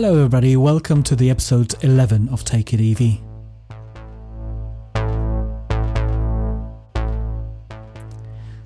[0.00, 0.54] Hello, everybody.
[0.54, 3.18] Welcome to the episode 11 of Take It EV.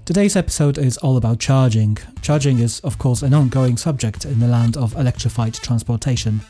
[0.05, 1.97] Today's episode is all about charging.
[2.21, 6.43] Charging is, of course, an ongoing subject in the land of electrified transportation.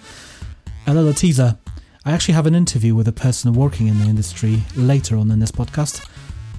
[0.89, 1.57] A little teaser
[2.05, 5.39] I actually have an interview with a person working in the industry later on in
[5.39, 6.05] this podcast,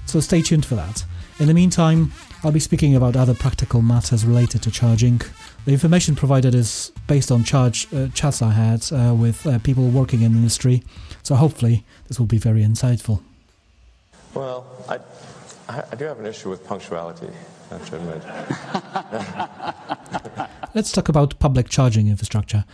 [0.06, 1.04] so stay tuned for that.
[1.40, 2.10] In the meantime,
[2.42, 5.20] I'll be speaking about other practical matters related to charging.
[5.64, 9.88] The information provided is based on charge uh, chats I had uh, with uh, people
[9.88, 10.82] working in the industry,
[11.22, 13.22] so hopefully this will be very insightful.
[14.34, 14.98] Well, I,
[15.68, 17.30] I do have an issue with punctuality,
[17.70, 18.22] I have to admit.
[20.74, 22.66] Let's talk about public charging infrastructure.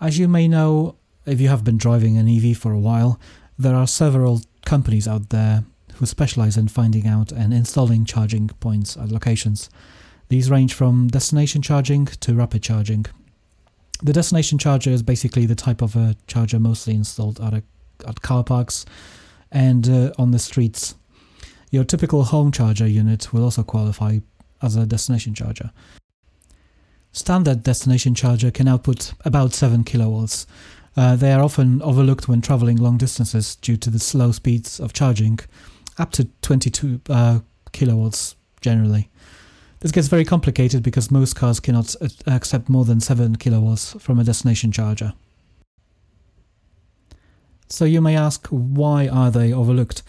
[0.00, 0.94] As you may know,
[1.26, 3.18] if you have been driving an EV for a while,
[3.58, 8.96] there are several companies out there who specialize in finding out and installing charging points
[8.96, 9.68] at locations.
[10.32, 13.04] These range from destination charging to rapid charging.
[14.02, 17.62] The destination charger is basically the type of a charger mostly installed at, a,
[18.08, 18.86] at car parks
[19.50, 20.94] and uh, on the streets.
[21.70, 24.20] Your typical home charger unit will also qualify
[24.62, 25.70] as a destination charger.
[27.12, 30.46] Standard destination charger can output about 7 kilowatts.
[30.96, 34.94] Uh, they are often overlooked when traveling long distances due to the slow speeds of
[34.94, 35.40] charging,
[35.98, 37.40] up to 22 uh,
[37.72, 39.10] kilowatts generally.
[39.82, 41.96] This gets very complicated because most cars cannot
[42.28, 45.12] accept more than 7 kilowatts from a destination charger.
[47.68, 50.04] So you may ask, why are they overlooked?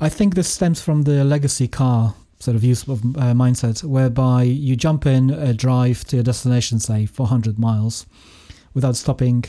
[0.00, 4.44] I think this stems from the legacy car sort of use of uh, mindset, whereby
[4.44, 8.06] you jump in, a drive to a destination, say 400 miles,
[8.72, 9.44] without stopping,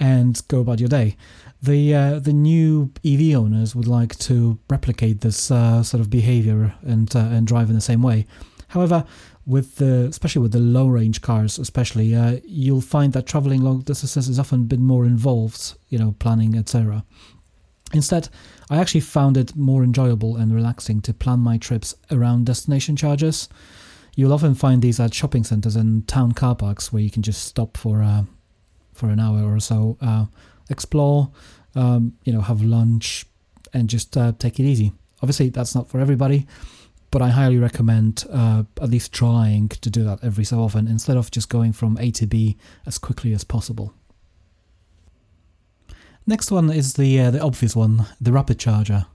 [0.00, 1.16] and go about your day.
[1.62, 6.74] The uh, the new EV owners would like to replicate this uh, sort of behavior
[6.82, 8.26] and uh, and drive in the same way.
[8.70, 9.04] However,
[9.46, 13.80] with the especially with the low range cars, especially uh, you'll find that traveling long
[13.80, 17.04] distances is often a bit more involved, you know, planning etc.
[17.92, 18.28] Instead,
[18.70, 23.48] I actually found it more enjoyable and relaxing to plan my trips around destination charges.
[24.14, 27.42] You'll often find these at shopping centres and town car parks where you can just
[27.44, 28.22] stop for uh,
[28.92, 30.26] for an hour or so, uh,
[30.68, 31.32] explore,
[31.74, 33.26] um, you know, have lunch,
[33.72, 34.92] and just uh, take it easy.
[35.22, 36.46] Obviously, that's not for everybody,
[37.10, 41.16] but I highly recommend uh, at least trying to do that every so often instead
[41.16, 42.56] of just going from A to B
[42.86, 43.92] as quickly as possible.
[46.26, 49.06] Next one is the uh, the obvious one, the rapid charger.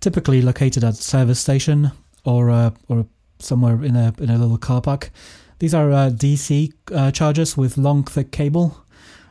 [0.00, 1.92] Typically located at a service station
[2.24, 3.06] or uh, or
[3.38, 5.10] somewhere in a in a little car park.
[5.58, 8.84] These are uh, DC uh, chargers with long, thick cable.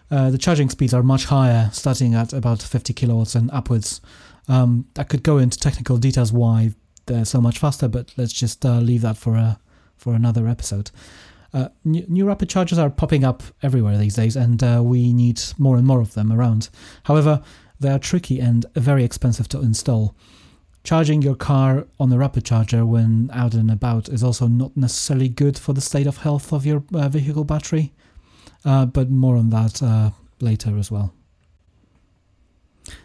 [0.10, 4.02] Uh, the charging speeds are much higher, starting at about 50 kilowatts and upwards.
[4.48, 6.74] Um, I could go into technical details why
[7.12, 9.60] they're so much faster, but let's just uh, leave that for a
[9.98, 10.90] for another episode.
[11.54, 15.40] Uh, new, new, rapid chargers are popping up everywhere these days, and uh, we need
[15.58, 16.70] more and more of them around.
[17.04, 17.44] However,
[17.80, 20.16] they are tricky and very expensive to install.
[20.84, 25.30] Charging your car on a rapid charger when out and about is also not necessarily
[25.30, 27.92] good for the state of health of your uh, vehicle battery,
[28.66, 31.14] uh, but more on that uh, later as well.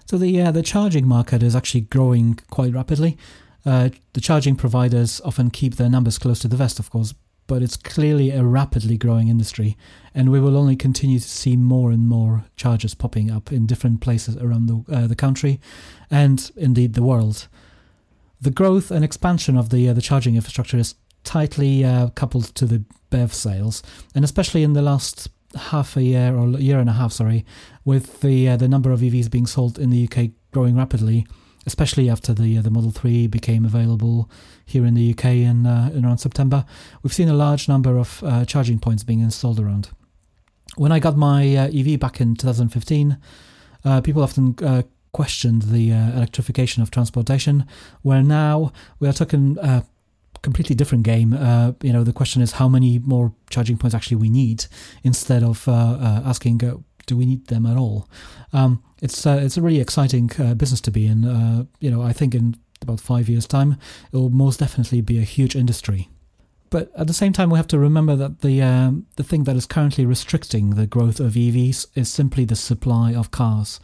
[0.06, 3.18] So the uh, the charging market is actually growing quite rapidly.
[3.66, 7.14] Uh, the charging providers often keep their numbers close to the vest, of course,
[7.48, 9.76] but it's clearly a rapidly growing industry,
[10.14, 14.00] and we will only continue to see more and more chargers popping up in different
[14.00, 15.60] places around the uh, the country,
[16.10, 17.48] and indeed the world.
[18.40, 20.94] The growth and expansion of the uh, the charging infrastructure is
[21.24, 23.82] tightly uh, coupled to the BEV sales,
[24.14, 27.44] and especially in the last half a year or year and a half, sorry,
[27.84, 31.26] with the uh, the number of EVs being sold in the UK growing rapidly,
[31.66, 34.30] especially after the uh, the Model 3 became available
[34.64, 36.64] here in the UK in, uh, in around September,
[37.02, 39.90] we've seen a large number of uh, charging points being installed around.
[40.76, 43.16] When I got my EV back in 2015,
[44.02, 44.54] people often
[45.16, 47.64] questioned the uh, electrification of transportation,
[48.02, 49.82] where now we are talking a
[50.42, 51.32] completely different game.
[51.32, 54.66] Uh, you know, the question is how many more charging points actually we need
[55.04, 56.76] instead of uh, uh asking, uh,
[57.06, 58.08] do we need them at all?
[58.52, 61.68] Um, it's uh, it's a really exciting business to be in.
[61.80, 63.76] you know, I think in about five years' time,
[64.12, 66.08] it will most definitely be a huge industry.
[66.70, 69.56] But at the same time, we have to remember that the um, the thing that
[69.56, 73.80] is currently restricting the growth of EVs is simply the supply of cars.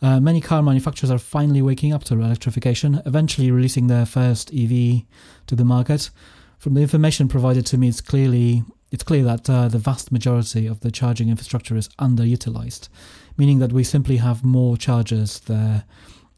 [0.00, 5.02] Uh, many car manufacturers are finally waking up to electrification, eventually releasing their first EV
[5.46, 6.10] to the market.
[6.58, 10.66] From the information provided to me, it's clearly it's clear that uh, the vast majority
[10.66, 12.88] of the charging infrastructure is underutilized,
[13.38, 15.84] meaning that we simply have more chargers there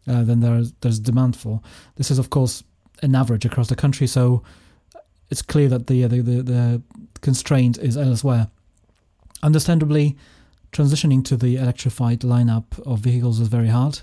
[0.06, 1.60] uh, than there is, there's demand for.
[1.96, 2.62] This is, of course,
[3.02, 4.44] an average across the country, so
[5.30, 6.82] it's clear that the the, the, the
[7.20, 8.48] constraint is elsewhere.
[9.42, 10.16] Understandably,
[10.70, 14.00] transitioning to the electrified lineup of vehicles is very hard.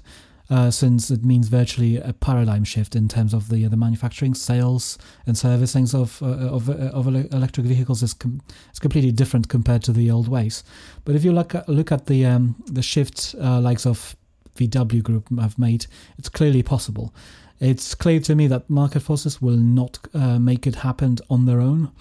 [0.51, 4.97] Uh, since it means virtually a paradigm shift in terms of the the manufacturing, sales,
[5.25, 8.41] and servicing of uh, of, uh, of electric vehicles is com-
[8.73, 10.65] is completely different compared to the old ways.
[11.05, 14.17] But if you look at, look at the um, the shift uh, likes of
[14.57, 15.85] VW Group have made,
[16.17, 17.15] it's clearly possible.
[17.61, 21.61] It's clear to me that market forces will not uh, make it happen on their
[21.61, 21.93] own,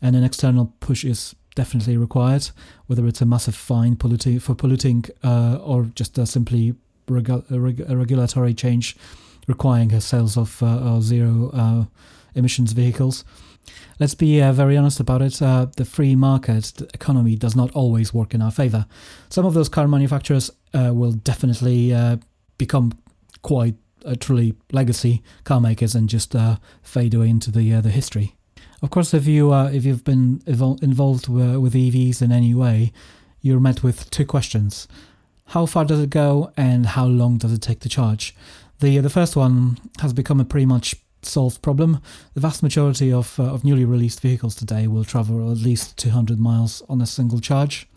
[0.00, 2.48] and an external push is definitely required,
[2.86, 6.76] whether it's a massive fine for polluting uh, or just simply
[7.10, 8.96] reg- regulatory change
[9.48, 11.84] requiring sales of uh, zero uh,
[12.34, 13.24] emissions vehicles.
[13.98, 15.42] Let's be uh, very honest about it.
[15.42, 18.86] Uh, the free market the economy does not always work in our favor.
[19.28, 22.18] Some of those car manufacturers uh, will definitely uh,
[22.58, 22.92] become
[23.42, 23.74] quite
[24.20, 26.34] truly legacy car makers and just
[26.82, 28.36] fade away into the the history.
[28.80, 32.92] Of course, if you if you've been evol- involved with EVs in any way,
[33.42, 34.86] you're met with two questions
[35.48, 38.34] how far does it go and how long does it take to charge?
[38.80, 42.00] The the first one has become a pretty much solved problem.
[42.34, 46.38] The vast majority of uh, of newly released vehicles today will travel at least 200
[46.38, 47.88] miles on a single charge,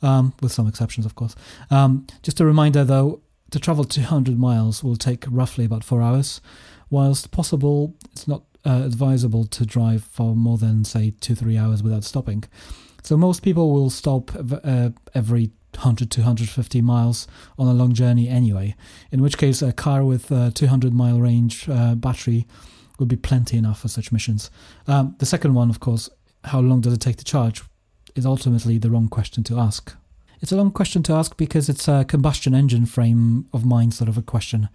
[0.00, 1.34] um, with some exceptions, of course.
[1.70, 3.20] Um, just a reminder, though,
[3.50, 6.40] to travel 200 miles will take roughly about four hours.
[6.88, 11.82] Whilst possible, it's not uh, advisable to drive for more than say two three hours
[11.82, 12.44] without stopping.
[13.02, 14.30] So most people will stop
[14.64, 17.26] uh, every 100 to 150 miles
[17.58, 18.74] on a long journey anyway.
[19.10, 22.46] In which case, a car with a 200 mile range uh, battery
[22.98, 24.50] would be plenty enough for such missions.
[24.86, 26.08] Um, the second one, of course,
[26.44, 27.62] how long does it take to charge,
[28.14, 29.94] is ultimately the wrong question to ask.
[30.40, 34.08] It's a long question to ask because it's a combustion engine frame of mind sort
[34.08, 34.68] of a question.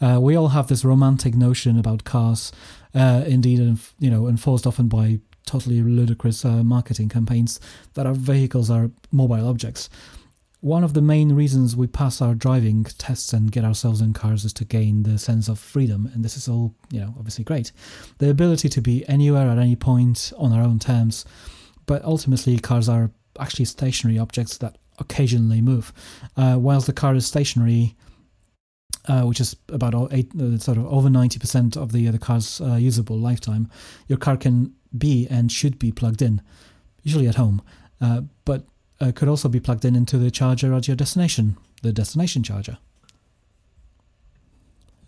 [0.00, 2.52] Uh, we all have this romantic notion about cars,
[2.94, 7.58] uh, indeed, you know, enforced often by totally ludicrous uh, marketing campaigns
[7.94, 9.88] that our vehicles are mobile objects
[10.64, 14.46] one of the main reasons we pass our driving tests and get ourselves in cars
[14.46, 17.70] is to gain the sense of freedom and this is all you know obviously great.
[18.16, 21.26] The ability to be anywhere at any point on our own terms
[21.84, 25.92] but ultimately cars are actually stationary objects that occasionally move.
[26.34, 27.94] Uh, whilst the car is stationary
[29.06, 32.76] uh, which is about eight, uh, sort of over 90% of the, the car's uh,
[32.76, 33.68] usable lifetime
[34.08, 36.40] your car can be and should be plugged in
[37.02, 37.60] usually at home.
[38.00, 38.64] Uh, but
[39.04, 42.78] uh, could also be plugged in into the charger at your destination, the destination charger.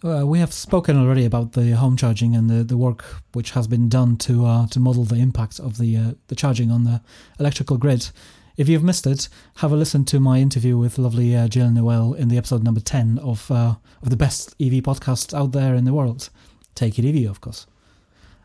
[0.04, 3.02] Uh, we have spoken already about the home charging and the, the work
[3.32, 6.70] which has been done to uh, to model the impact of the uh, the charging
[6.70, 7.00] on the
[7.40, 8.10] electrical grid.
[8.58, 12.14] If you've missed it, have a listen to my interview with lovely uh, Jill Noel
[12.14, 15.84] in the episode number ten of uh, of the best EV podcasts out there in
[15.84, 16.28] the world.
[16.74, 17.66] Take it EV, of course.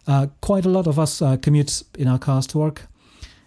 [0.07, 2.87] Uh, quite a lot of us commute in our cars to work.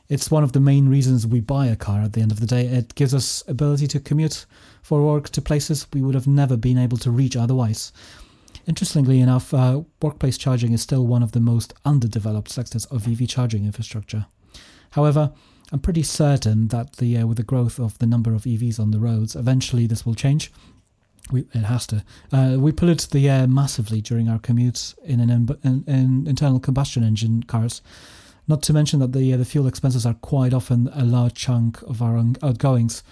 [0.08, 2.46] It's one of the main reasons we buy a car at the end of the
[2.46, 2.66] day.
[2.66, 4.44] It gives us ability to commute
[4.82, 7.90] for work to places we would have never been able to reach otherwise.
[8.66, 13.28] Interestingly enough, uh, workplace charging is still one of the most underdeveloped sectors of EV
[13.28, 14.26] charging infrastructure.
[14.90, 15.32] However,
[15.72, 18.90] I'm pretty certain that the uh, with the growth of the number of EVs on
[18.90, 20.52] the roads, eventually this will change.
[21.32, 22.04] We, it has to.
[22.30, 27.02] Uh, we pollute the air massively during our commutes in an in, in internal combustion
[27.02, 27.80] engine cars,
[28.46, 32.02] not to mention that the the fuel expenses are quite often a large chunk of
[32.02, 33.02] our outgoings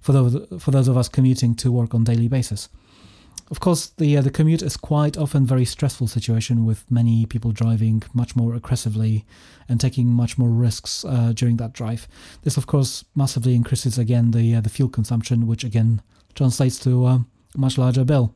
[0.00, 2.68] for those for those of us commuting to work on daily basis.
[3.50, 7.52] Of course, the uh, the commute is quite often very stressful situation with many people
[7.52, 9.24] driving much more aggressively
[9.68, 12.08] and taking much more risks uh, during that drive.
[12.42, 16.02] This, of course, massively increases again the uh, the fuel consumption, which again
[16.34, 17.24] translates to a
[17.54, 18.34] much larger bill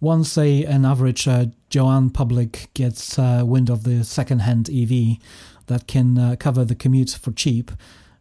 [0.00, 5.16] once say an average uh, Joanne public gets uh, wind of the second-hand EV
[5.66, 7.70] that can uh, cover the commute for cheap,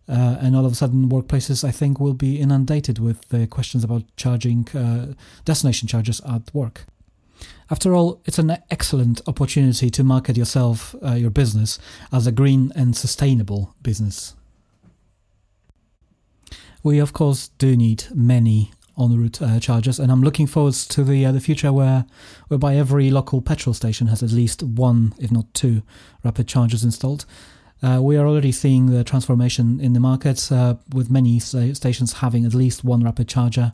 [0.08, 3.84] uh, and all of a sudden workplaces I think will be inundated with the questions
[3.84, 5.14] about charging uh,
[5.44, 6.86] destination charges at work.
[7.70, 11.80] After all, it's an excellent opportunity to market yourself, uh, your business,
[12.12, 14.36] as a green and sustainable business.
[16.84, 20.74] We, of course, do need many on the route uh, chargers, and I'm looking forward
[20.74, 22.06] to the uh, the future where
[22.48, 25.82] whereby every local petrol station has at least one, if not two,
[26.24, 27.26] rapid chargers installed.
[27.84, 32.46] Uh, we are already seeing the transformation in the market, uh, with many stations having
[32.46, 33.74] at least one rapid charger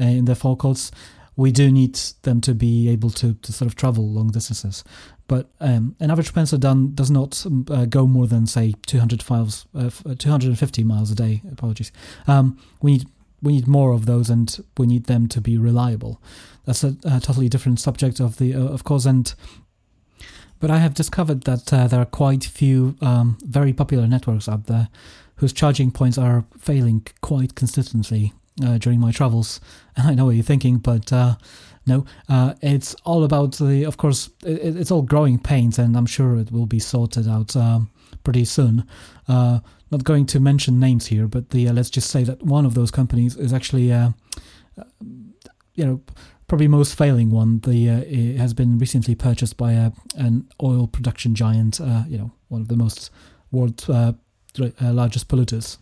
[0.00, 0.90] uh, in their forecourts.
[1.34, 4.84] We do need them to be able to, to sort of travel long distances,
[5.28, 9.22] but um, an average Spencer done does not um, uh, go more than say 200
[9.22, 9.66] files,
[10.18, 11.42] 250 miles a day.
[11.52, 11.92] Apologies.
[12.26, 13.06] Um, we need
[13.42, 16.20] we need more of those and we need them to be reliable.
[16.64, 19.32] That's a, a totally different subject of the uh, of course and
[20.58, 24.66] But I have discovered that uh, there are quite few um, very popular networks out
[24.66, 24.88] there
[25.36, 28.32] whose charging points are failing quite consistently
[28.64, 29.60] uh, during my travels.
[29.96, 31.36] And I know what you're thinking, but uh,
[31.86, 33.84] no, uh, it's all about the.
[33.84, 37.54] Of course, it, it's all growing pains, and I'm sure it will be sorted out
[37.54, 37.90] um,
[38.24, 38.84] pretty soon.
[39.86, 42.66] Uh, not going to mention names here, but the uh, let's just say that one
[42.66, 44.10] of those companies is actually, uh,
[45.74, 46.00] you know,
[46.48, 47.60] probably most failing one.
[47.60, 51.80] The it has been recently purchased by a, an oil production giant.
[52.08, 53.10] you know, one of the most
[53.52, 53.84] world
[54.80, 55.78] largest polluters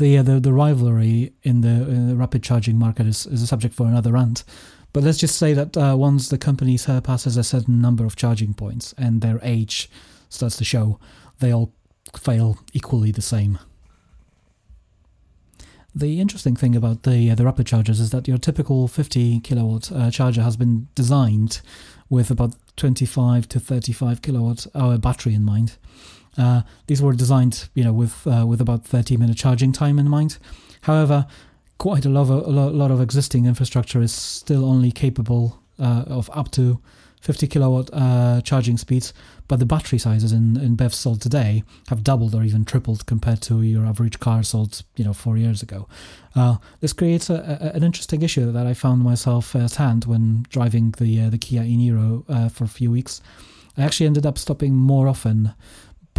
[0.00, 3.46] the uh, the, the rivalry in the, in the, rapid charging market is, is a
[3.46, 4.42] subject for another rant.
[4.92, 8.54] But let's just say that uh, once the company surpasses a certain number of charging
[8.54, 9.88] points and their age
[10.28, 10.98] starts to show,
[11.38, 11.72] they all
[12.16, 13.58] fail equally the same.
[15.94, 19.90] The interesting thing about the uh, the rapid chargers is that your typical 50 kilowatt
[19.90, 21.60] uh, charger has been designed
[22.08, 25.76] with about 25 to 35 kilowatt hour battery in mind.
[26.38, 30.08] Uh, these were designed, you know, with uh, with about 30 minute charging time in
[30.08, 30.38] mind.
[30.82, 31.26] However,
[31.78, 36.30] quite a lot of, a lot of existing infrastructure is still only capable uh, of
[36.32, 36.78] up to
[37.20, 39.12] 50 kilowatt uh, charging speeds,
[39.46, 43.42] but the battery sizes in, in BEVs sold today have doubled or even tripled compared
[43.42, 45.86] to your average car sold, you know, four years ago.
[46.34, 50.92] Uh, this creates a, a, an interesting issue that I found myself firsthand when driving
[50.98, 53.20] the uh, the Kia e-Niro uh, for a few weeks.
[53.76, 55.54] I actually ended up stopping more often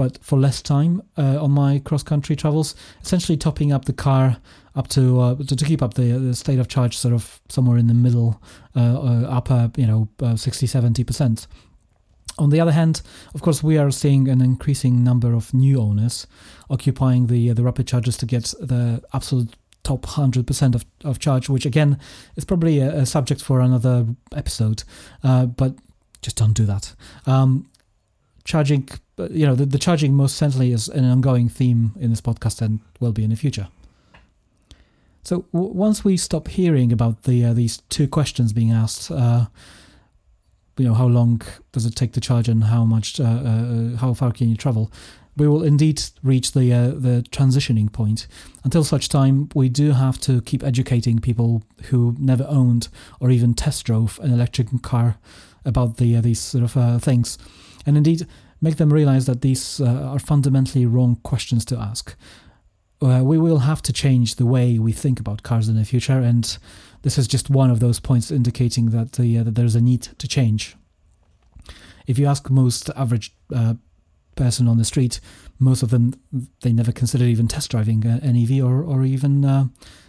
[0.01, 2.73] but for less time uh, on my cross country travels.
[3.03, 4.37] Essentially, topping up the car
[4.73, 7.77] up to uh, to, to, keep up the, the, state of charge sort of somewhere
[7.77, 8.41] in the middle,
[8.75, 11.45] uh, uh upper, you know, uh, 60 70 percent.
[12.39, 13.03] On the other hand,
[13.35, 16.25] of course, we are seeing an increasing number of new owners
[16.71, 21.47] occupying the uh, the rapid charges to get the absolute top 100% of, of charge,
[21.47, 21.99] which again
[22.35, 24.83] is probably a, a subject for another episode,
[25.21, 25.75] but
[26.21, 26.95] just don't do that.
[27.25, 27.67] Um,
[28.43, 28.87] charging,
[29.29, 32.79] you know, the, the charging most certainly is an ongoing theme in this podcast and
[32.99, 33.67] will be in the future.
[35.23, 39.45] So w- once we stop hearing about the uh, these two questions being asked, uh,
[40.77, 44.13] you know, how long does it take to charge and how much, uh, uh how
[44.13, 44.91] far can you travel?
[45.37, 48.27] We will indeed reach the uh, the transitioning point.
[48.63, 53.53] Until such time, we do have to keep educating people who never owned or even
[53.53, 55.17] test drove an electric car
[55.63, 57.37] about the uh, these sort of things
[57.85, 58.25] and indeed
[58.61, 62.15] make them realize that these uh, are fundamentally wrong questions to ask.
[63.01, 66.19] Uh, we will have to change the way we think about cars in the future,
[66.19, 66.57] and
[67.01, 70.03] this is just one of those points indicating that, the, uh, that there's a need
[70.19, 70.75] to change.
[72.05, 73.75] If you ask most average uh,
[74.35, 75.19] person on the street,
[75.59, 76.13] most of them
[76.61, 79.67] they never considered even test driving an EV or or even uh,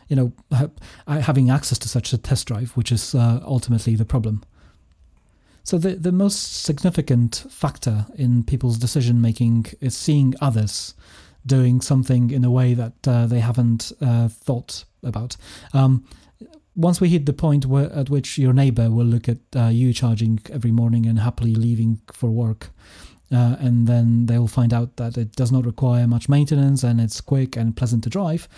[0.08, 4.04] you know ha- having access to such a test drive, which is uh, ultimately the
[4.04, 4.42] problem.
[5.64, 10.94] So the the most significant factor in people's decision making is seeing others
[11.44, 15.36] doing something in a way that uh, they haven't uh, thought about.
[15.72, 16.04] Um,
[16.74, 19.92] once we hit the point where, at which your neighbor will look at uh, you
[19.92, 22.70] charging every morning and happily leaving for work,
[23.30, 27.00] uh, and then they will find out that it does not require much maintenance and
[27.00, 28.48] it's quick and pleasant to drive,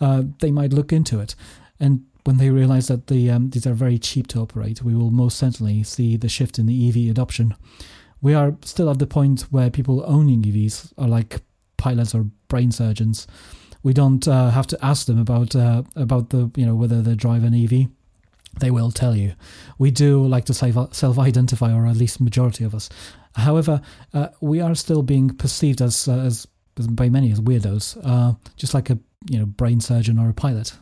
[0.00, 1.34] uh, they might look into it.
[1.80, 5.10] And when they realize that the um, these are very cheap to operate, we will
[5.10, 7.54] most certainly see the shift in the EV adoption.
[8.22, 11.42] We are still at the point where people owning EVs are like
[11.76, 13.26] pilots or brain surgeons.
[13.82, 17.14] We don't uh, have to ask them about uh, about the you know whether they
[17.14, 17.88] drive an EV.
[18.60, 19.34] They will tell you.
[19.78, 22.88] We do like to self-identify, or at least majority of us.
[23.34, 23.80] However,
[24.14, 26.46] uh, we are still being perceived as, uh, as
[26.90, 30.78] by many as weirdos, uh, just like a you know brain surgeon or a pilot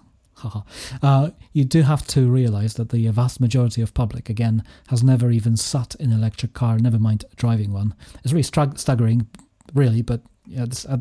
[1.02, 5.30] uh, you do have to realize that the vast majority of public, again, has never
[5.30, 7.94] even sat in an electric car, never mind driving one.
[8.25, 9.28] It's really stag- staggering,
[9.75, 10.99] really, but yeah, it's uh,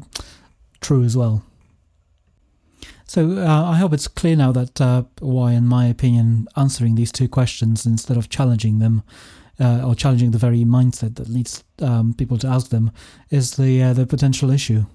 [0.82, 1.44] true as well.
[3.06, 7.12] So uh, I hope it's clear now that uh, why, in my opinion, answering these
[7.12, 9.04] two questions instead of challenging them
[9.60, 12.92] uh, or challenging the very mindset that leads um, people to ask them
[13.30, 14.86] is the uh, the potential issue.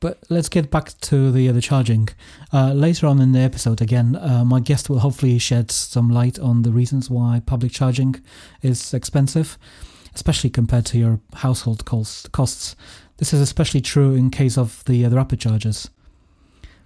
[0.00, 2.08] But let's get back to the the charging.
[2.52, 6.38] Uh, later on in the episode, again, uh, my guest will hopefully shed some light
[6.38, 8.16] on the reasons why public charging
[8.62, 9.58] is expensive,
[10.14, 12.76] especially compared to your household cost, costs.
[13.18, 15.90] This is especially true in case of the, the rapid chargers.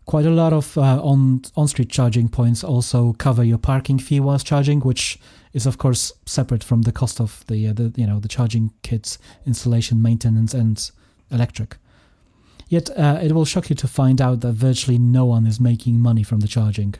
[0.06, 4.20] Quite a lot of uh, on on street charging points also cover your parking fee
[4.20, 5.18] whilst charging, which
[5.52, 8.72] is of course separate from the cost of the, uh, the you know the charging
[8.82, 10.90] kits, installation, maintenance, and
[11.30, 11.76] electric.
[12.74, 16.00] Yet uh, it will shock you to find out that virtually no one is making
[16.00, 16.96] money from the charging.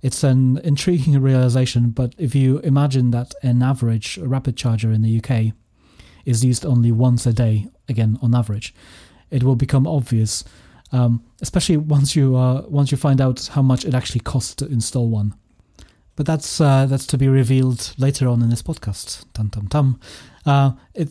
[0.00, 5.18] it's an intriguing realization, but if you imagine that an average rapid charger in the
[5.20, 5.52] UK
[6.24, 8.74] is used only once a day, again on average,
[9.30, 10.44] it will become obvious,
[10.92, 14.66] um, especially once you uh, once you find out how much it actually costs to
[14.66, 15.34] install one.
[16.16, 19.26] But that's uh, that's to be revealed later on in this podcast.
[19.34, 20.00] Tum tum tum.
[20.46, 21.10] Uh, it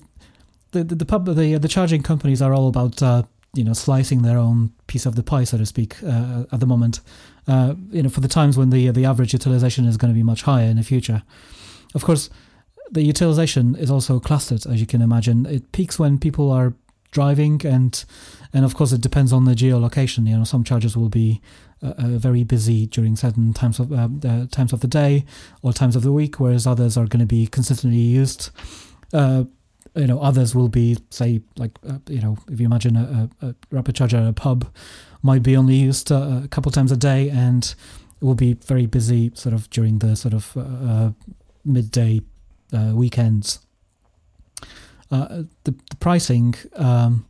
[0.71, 4.21] the the the, pub, the the charging companies are all about uh, you know slicing
[4.21, 7.01] their own piece of the pie, so to speak, uh, at the moment.
[7.47, 10.23] Uh, you know, for the times when the the average utilization is going to be
[10.23, 11.23] much higher in the future.
[11.93, 12.29] Of course,
[12.89, 15.45] the utilization is also clustered, as you can imagine.
[15.45, 16.73] It peaks when people are
[17.11, 18.03] driving, and
[18.53, 20.27] and of course it depends on the geolocation.
[20.27, 21.41] You know, some chargers will be
[21.83, 25.25] uh, uh very busy during certain times of uh, times of the day
[25.61, 28.49] or times of the week, whereas others are going to be consistently used.
[29.95, 33.29] Uh, you know, others will be, say, like uh, you know, if you imagine a,
[33.41, 34.67] a, a, rapid charger at a pub,
[35.21, 37.75] might be only used uh, a couple times a day, and
[38.21, 41.13] it will be very busy, sort of during the sort of
[41.65, 42.21] midday
[42.71, 43.59] weekends.
[45.11, 47.25] Uh, the, the, pricing, um,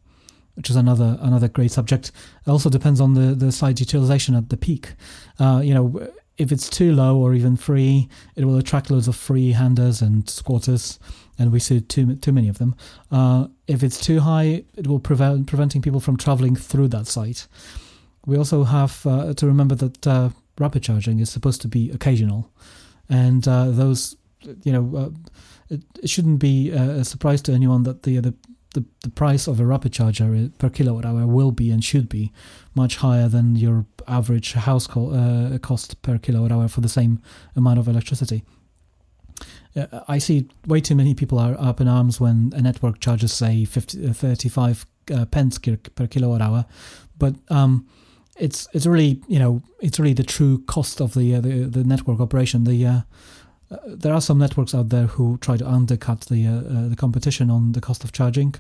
[0.54, 2.12] which is another another great subject,
[2.46, 4.94] also depends on the the site utilization at the peak.
[5.40, 9.16] Uh, you know, if it's too low or even free, it will attract loads of
[9.16, 11.00] free handers and squatters,
[11.42, 12.76] and we see too too many of them.
[13.12, 17.48] Uh, if it's too high, it will prevent preventing people from traveling through that site.
[18.26, 20.30] We also have uh, to remember that uh,
[20.60, 22.52] rapid charging is supposed to be occasional,
[23.10, 24.16] and uh, those
[24.64, 25.14] you know
[25.70, 28.34] it, it shouldn't be a surprise to anyone that the, the
[28.74, 32.32] the, the price of a rapid charger per kilowatt hour will be and should be
[32.74, 37.22] much higher than your average house co- uh, cost per kilowatt hour for the same
[37.56, 38.44] amount of electricity.
[40.08, 43.64] I see way too many people are up in arms when a network charges, say,
[43.64, 46.66] 50, uh, 35 uh, pence per kilowatt hour,
[47.18, 47.88] but um,
[48.38, 51.84] it's it's really you know it's really the true cost of the uh, the, the
[51.84, 52.64] network operation.
[52.64, 53.02] The uh,
[53.72, 57.50] uh, there are some networks out there who try to undercut the uh, the competition
[57.50, 58.56] on the cost of charging,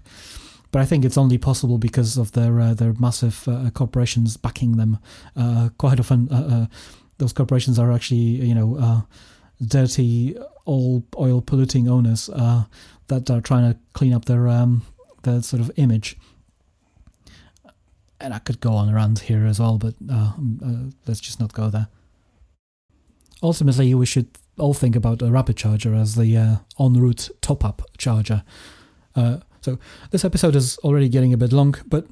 [0.71, 4.97] but I think it's only possible because of their their massive corporations backing them.
[5.77, 6.69] quite often,
[7.17, 9.05] those corporations are actually you know
[9.65, 14.83] dirty, all oil polluting owners that are trying to clean up their um,
[15.24, 16.17] their sort of image.
[18.19, 19.95] And I could go on around here as well, but
[21.07, 21.87] let's just not go there
[23.41, 27.65] ultimately we should all think about a rapid charger as the uh, en route top
[27.65, 28.43] up charger.
[29.15, 29.79] Uh, so
[30.11, 32.05] this episode is already getting a bit long, but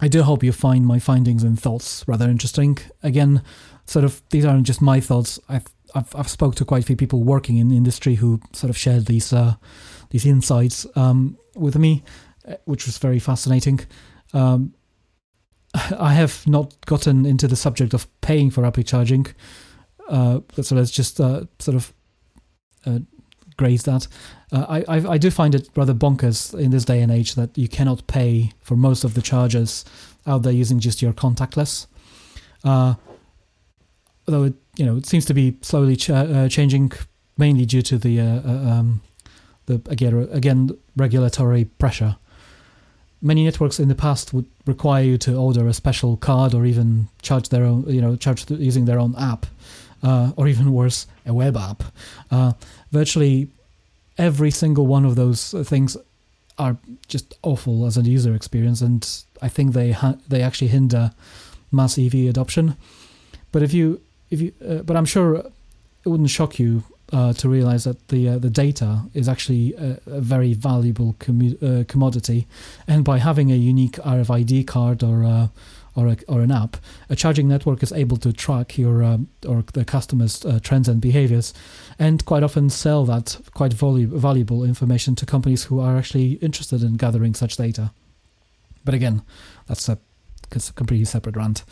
[0.00, 2.78] I do hope you find my findings and thoughts rather interesting.
[3.02, 3.42] Again,
[3.86, 5.38] sort of these aren't just my thoughts.
[5.48, 8.70] I've I've, I've spoke to quite a few people working in the industry who sort
[8.70, 9.54] of shared these uh,
[10.10, 12.02] these insights um, with me,
[12.46, 13.80] uh, which was very fascinating.
[14.32, 14.74] Um,
[15.98, 19.26] I have not gotten into the subject of paying for rapid charging,
[20.08, 21.92] uh, so let's just uh, sort of
[22.86, 22.98] uh,
[23.56, 24.06] graze that.
[24.50, 27.56] Uh, I, I, I do find it rather bonkers in this day and age that
[27.56, 29.84] you cannot pay for most of the charges
[30.26, 31.86] out there using just your contactless.
[34.26, 36.92] Uh, though it you know it seems to be slowly ch- uh, changing,
[37.36, 39.00] mainly due to the um,
[39.66, 42.16] the again again regulatory pressure.
[43.24, 47.06] Many networks in the past would require you to order a special card or even
[47.22, 49.46] charge their own, you know, charge using their own app
[50.02, 51.84] uh, or even worse, a web app.
[52.32, 52.52] Uh,
[52.90, 53.48] virtually
[54.18, 55.96] every single one of those things
[56.58, 56.76] are
[57.08, 59.08] just awful as a user experience, and
[59.40, 61.12] I think they ha- they actually hinder
[61.70, 62.76] mass EV adoption.
[63.52, 64.00] But if you
[64.32, 65.36] if you, uh, but I'm sure
[66.04, 69.98] it wouldn't shock you uh, to realize that the uh, the data is actually a,
[70.06, 72.46] a very valuable commu- uh, commodity,
[72.88, 75.48] and by having a unique RFID card or uh,
[75.94, 76.78] or, a, or an app,
[77.10, 81.02] a charging network is able to track your um, or the customer's uh, trends and
[81.02, 81.52] behaviors,
[81.98, 86.96] and quite often sell that quite valuable information to companies who are actually interested in
[86.96, 87.90] gathering such data.
[88.84, 89.22] But again,
[89.66, 89.98] that's a,
[90.48, 91.62] that's a completely separate rant.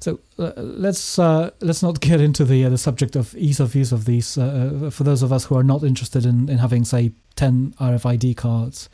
[0.00, 3.74] So uh, let's uh, let's not get into the uh, the subject of ease of
[3.74, 4.38] use of these.
[4.38, 7.74] Uh, uh, for those of us who are not interested in, in having say ten
[7.78, 8.88] RFID cards,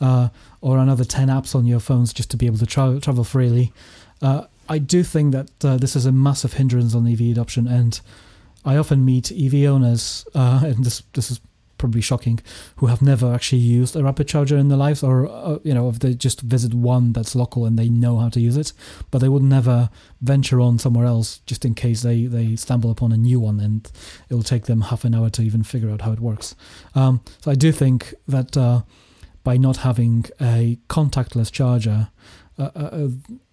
[0.00, 3.72] or another 10 apps on your phones just to be able to tra- travel freely.
[4.66, 8.00] I do think that this is a massive hindrance on EV adoption, and
[8.64, 11.40] I often meet EV owners, and this this is
[11.84, 12.40] probably shocking,
[12.76, 15.90] who have never actually used a rapid charger in their lives, or uh, you know,
[15.90, 18.72] if they just visit one that's local and they know how to use it,
[19.10, 19.90] but they would never
[20.22, 23.92] venture on somewhere else just in case they they stumble upon a new one, and
[24.30, 26.54] it will take them half an hour to even figure out how it works.
[26.94, 28.80] Um, so I do think that uh,
[29.42, 32.08] by not having a contactless charger
[32.58, 33.08] uh, uh,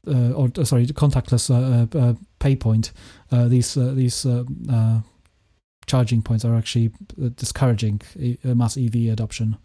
[0.07, 1.49] uh or sorry, contactless
[2.39, 2.93] pay point,
[3.29, 4.25] these these
[5.85, 6.91] charging points are actually
[7.35, 8.01] discouraging
[8.43, 9.57] mass EV adoption.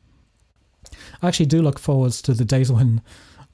[1.22, 3.02] I actually do look forwards to the days when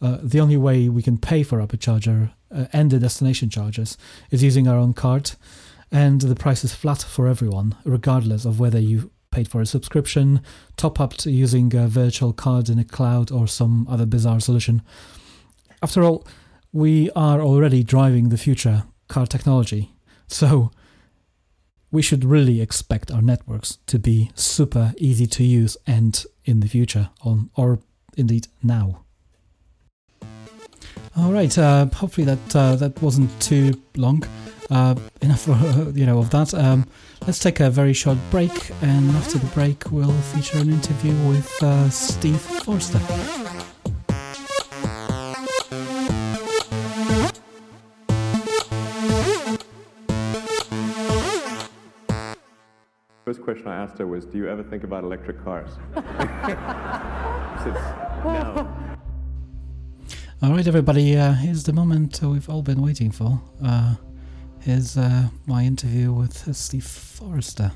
[0.00, 3.96] uh, the only way we can pay for Rapid Charger uh, and the destination charges
[4.30, 5.32] is using our own card,
[5.90, 10.42] and the price is flat for everyone, regardless of whether you paid for a subscription,
[10.76, 14.82] top up using a virtual card in a cloud, or some other bizarre solution.
[15.82, 16.26] After all,
[16.72, 19.92] we are already driving the future car technology,
[20.26, 20.70] so
[21.92, 26.68] we should really expect our networks to be super easy to use and in the
[26.68, 27.78] future, on or
[28.16, 29.04] indeed now.
[31.16, 31.56] All right.
[31.56, 34.24] Uh, hopefully that uh, that wasn't too long.
[34.70, 35.46] Uh, enough,
[35.94, 36.54] you know, of that.
[36.54, 36.86] Um,
[37.26, 41.62] let's take a very short break, and after the break, we'll feature an interview with
[41.62, 43.61] uh, Steve Forster.
[53.42, 57.74] First question I asked her was, "Do you ever think about electric cars?" said,
[58.24, 58.68] no.
[60.40, 61.16] All right, everybody.
[61.16, 63.42] Uh, here's the moment we've all been waiting for.
[63.64, 63.96] Uh,
[64.60, 67.72] here's uh, my interview with uh, Steve Forster.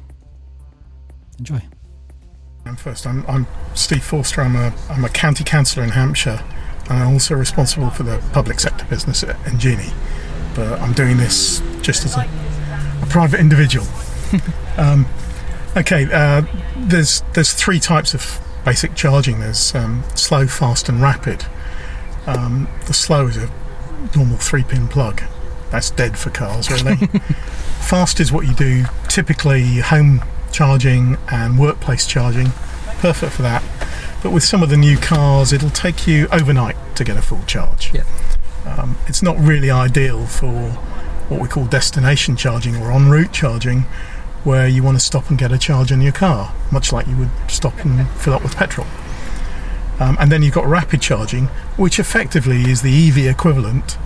[1.40, 1.61] Enjoy.
[2.64, 3.05] I'm first.
[3.05, 4.42] I'm, I'm Steve Forster.
[4.42, 6.44] I'm a, I'm a county councillor in Hampshire,
[6.88, 9.92] and I'm also responsible for the public sector business at Engenie.
[10.55, 12.20] But I'm doing this just as a,
[13.02, 13.87] a private individual.
[14.76, 15.07] um,
[15.77, 16.43] okay, uh,
[16.77, 19.41] there's there's three types of basic charging.
[19.41, 21.45] There's um, slow, fast, and rapid.
[22.27, 23.51] Um, the slow is a
[24.15, 25.23] normal three pin plug.
[25.71, 26.97] That's dead for cars, really.
[27.87, 32.51] Fast is what you do typically home charging and workplace charging.
[32.99, 33.62] Perfect for that.
[34.23, 37.43] But with some of the new cars, it'll take you overnight to get a full
[37.45, 37.93] charge.
[37.93, 38.05] Yeah.
[38.65, 40.71] Um, it's not really ideal for
[41.29, 43.85] what we call destination charging or en route charging,
[44.46, 47.16] where you want to stop and get a charge in your car, much like you
[47.16, 48.87] would stop and fill up with petrol.
[49.98, 53.98] Um, and then you've got rapid charging, which effectively is the EV equivalent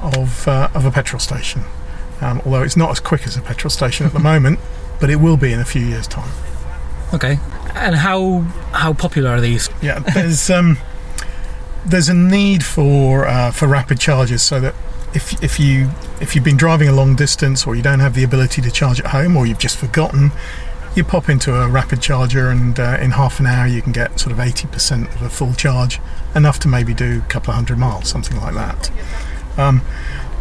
[0.00, 1.62] of, uh, of a petrol station.
[2.20, 4.58] Um, although it's not as quick as a petrol station at the moment,
[5.00, 6.32] but it will be in a few years' time.
[7.14, 7.38] Okay.
[7.74, 8.40] And how
[8.72, 9.70] how popular are these?
[9.80, 10.78] Yeah, there's um,
[11.86, 14.74] there's a need for uh, for rapid chargers so that
[15.14, 15.90] if if you
[16.20, 19.00] if you've been driving a long distance or you don't have the ability to charge
[19.00, 20.32] at home or you've just forgotten,
[20.94, 24.18] you pop into a rapid charger and uh, in half an hour you can get
[24.18, 26.00] sort of 80% of a full charge,
[26.34, 28.90] enough to maybe do a couple of hundred miles, something like that.
[29.56, 29.82] Um,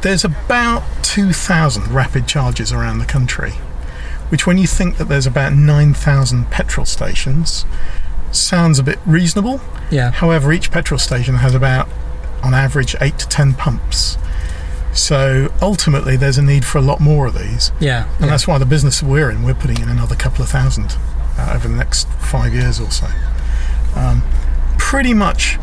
[0.01, 3.51] there's about 2,000 rapid chargers around the country,
[4.29, 7.65] which, when you think that there's about 9,000 petrol stations,
[8.31, 9.59] sounds a bit reasonable.
[9.89, 10.11] Yeah.
[10.11, 11.89] However, each petrol station has about,
[12.43, 14.17] on average, 8 to 10 pumps.
[14.97, 17.71] So ultimately, there's a need for a lot more of these.
[17.79, 18.11] Yeah.
[18.15, 18.27] And yeah.
[18.27, 20.97] that's why the business we're in, we're putting in another couple of thousand
[21.37, 23.07] uh, over the next five years or so.
[23.95, 24.23] Um,
[24.79, 25.59] pretty much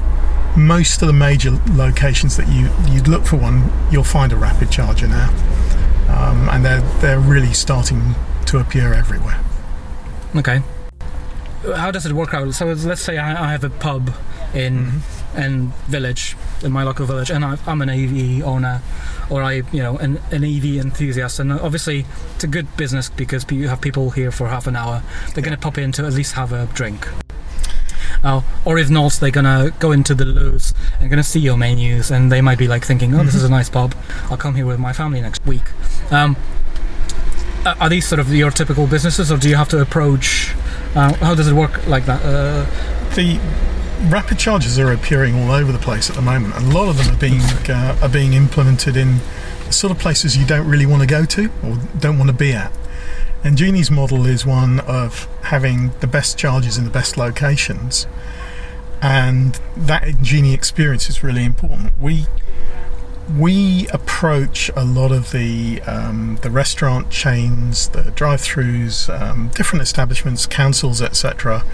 [0.57, 4.71] most of the major locations that you, you'd look for one, you'll find a rapid
[4.71, 5.31] charger now.
[6.09, 8.15] Um, and they're, they're really starting
[8.47, 9.41] to appear everywhere.
[10.37, 10.63] Okay.
[11.75, 12.55] How does it work out?
[12.55, 14.15] So let's say I, I have a pub
[14.53, 15.24] in mm-hmm.
[15.37, 18.83] In village in my local village, and I, am an EV owner,
[19.31, 23.45] or I you know an, an EV enthusiast, and obviously it's a good business because
[23.51, 25.03] you have people here for half an hour.
[25.35, 27.09] They're going to pop in to at least have a drink.
[28.23, 32.11] Uh, or if not, they're gonna go into the loos and gonna see your menus,
[32.11, 33.57] and they might be like thinking, "Oh, this is a mm-hmm.
[33.57, 33.95] nice pub.
[34.31, 35.65] I'll come here with my family next week."
[36.11, 36.37] Um,
[37.67, 40.55] are these sort of your typical businesses, or do you have to approach?
[40.95, 42.23] Uh, how does it work like that?
[42.25, 42.65] Uh,
[43.15, 43.39] the
[44.11, 46.97] rapid chargers are appearing all over the place at the moment, and a lot of
[46.97, 49.21] them are being uh, are being implemented in
[49.71, 52.53] sort of places you don't really want to go to or don't want to be
[52.53, 52.73] at.
[53.43, 58.07] Engenie's model is one of having the best chargers in the best locations,
[59.03, 61.93] and that Genie experience is really important.
[62.01, 62.27] We
[63.39, 70.47] we approach a lot of the um, the restaurant chains, the drive-throughs, um, different establishments,
[70.47, 71.65] councils, etc.,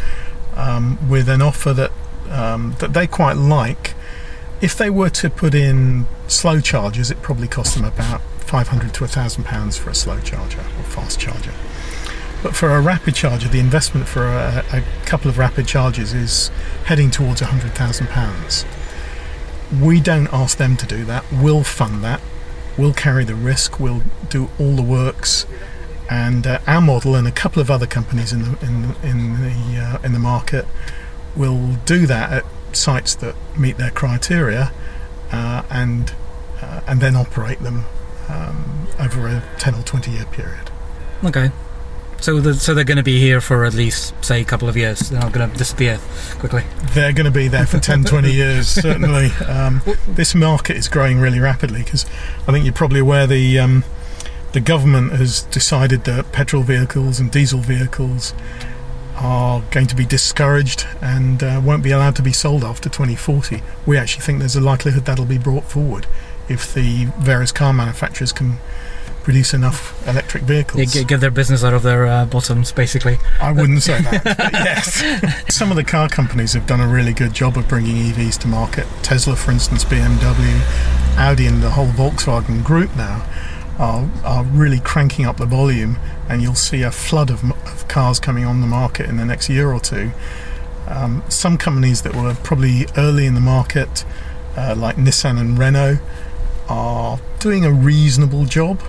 [0.57, 1.90] um, with an offer that
[2.41, 3.95] um, that they quite like.
[4.61, 9.05] If they were to put in slow chargers, it probably cost them about 500 to
[9.05, 11.53] 1,000 pounds for a slow charger or fast charger.
[12.43, 16.49] But for a rapid charger, the investment for a, a couple of rapid chargers is
[16.85, 18.65] heading towards 100,000 pounds.
[19.81, 21.25] We don't ask them to do that.
[21.31, 22.21] We'll fund that.
[22.79, 23.79] We'll carry the risk.
[23.79, 25.47] We'll do all the works.
[26.09, 29.79] And uh, our model and a couple of other companies in the in, in the
[29.79, 30.67] uh, in the market
[31.37, 32.45] will do that at
[32.77, 34.73] sites that meet their criteria
[35.33, 36.15] uh, and
[36.61, 37.85] uh, and then operate them
[38.29, 40.71] um, over a 10 or 20 year period.
[41.25, 41.51] Okay.
[42.21, 44.77] So, the, so they're going to be here for at least, say, a couple of
[44.77, 45.09] years.
[45.09, 45.99] They're not going to disappear
[46.39, 46.65] quickly.
[46.93, 49.31] They're going to be there for 10, 20 years, certainly.
[49.47, 52.05] Um, this market is growing really rapidly because
[52.47, 53.85] I think you're probably aware the um,
[54.53, 58.35] the government has decided that petrol vehicles and diesel vehicles
[59.21, 63.63] are going to be discouraged and uh, won't be allowed to be sold after 2040.
[63.87, 66.07] We actually think there's a likelihood that'll be brought forward
[66.49, 68.59] if the various car manufacturers can
[69.23, 70.95] produce enough electric vehicles.
[70.95, 73.19] Yeah, get, their business out of their uh, bottoms, basically.
[73.41, 75.55] I wouldn't say that, yes.
[75.55, 78.49] Some of the car companies have done a really good job of bringing EVs to
[78.49, 78.87] market.
[79.03, 83.25] Tesla, for instance, BMW, Audi, and the whole Volkswagen group now
[83.79, 88.19] are, are really cranking up the volume, and you'll see a flood of, of cars
[88.19, 90.13] coming on the market in the next year or two.
[90.89, 94.05] Um, some companies that were probably early in the market,
[94.57, 95.99] uh, like Nissan and Renault,
[96.69, 98.81] are doing a reasonable job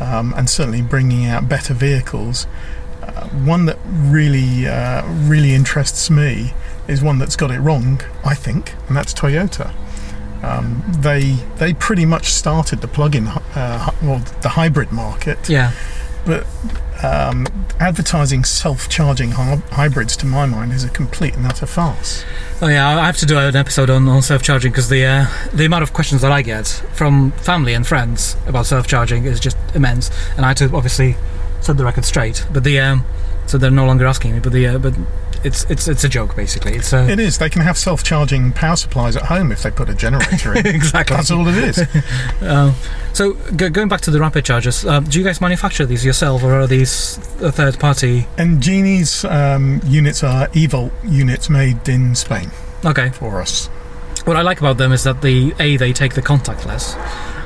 [0.00, 2.46] um, and certainly bringing out better vehicles.
[3.02, 6.52] Uh, one that really, uh, really interests me
[6.88, 9.74] is one that's got it wrong, I think, and that's Toyota.
[10.42, 15.48] Um, they they pretty much started the plug-in, uh, well, the hybrid market.
[15.48, 15.72] Yeah.
[16.24, 16.46] But
[17.02, 17.46] um,
[17.78, 22.24] advertising self-charging hy- hybrids, to my mind, is a complete and utter farce.
[22.60, 25.64] Oh yeah, I have to do an episode on, on self-charging because the uh, the
[25.64, 30.10] amount of questions that I get from family and friends about self-charging is just immense,
[30.36, 31.16] and I had to obviously
[31.60, 32.46] set the record straight.
[32.52, 33.04] But the um,
[33.46, 34.94] so they're no longer asking me, but the uh, but
[35.44, 36.74] it's it's it's a joke basically.
[36.74, 37.38] It's a It is.
[37.38, 40.66] They can have self-charging power supplies at home if they put a generator in.
[40.74, 41.16] exactly.
[41.16, 41.82] That's all it is.
[42.40, 42.74] Um,
[43.12, 46.42] so go, going back to the rapid chargers, uh, do you guys manufacture these yourself,
[46.44, 48.26] or are these a third party?
[48.38, 52.50] Engenie's um, units are Evolt units made in Spain
[52.84, 53.08] Okay.
[53.10, 53.66] for us.
[54.24, 56.94] What I like about them is that the a they take the contactless,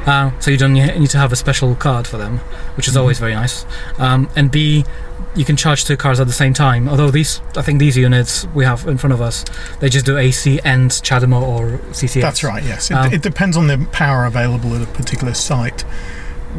[0.06, 2.38] uh, so you don't need to have a special card for them,
[2.76, 3.64] which is always very nice.
[3.98, 4.84] Um, and b
[5.34, 6.88] you can charge two cars at the same time.
[6.88, 9.44] Although these, I think these units we have in front of us,
[9.80, 12.20] they just do AC and CHAdeMO or CCS.
[12.20, 12.62] That's right.
[12.62, 15.84] Yes, it, Um, it depends on the power available at a particular site.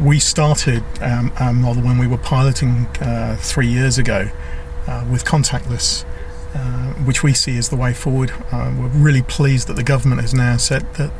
[0.00, 4.28] We started um, our model when we were piloting uh, three years ago
[4.88, 6.04] uh, with contactless,
[6.54, 8.32] uh, which we see as the way forward.
[8.50, 11.12] Uh, we're really pleased that the government has now said that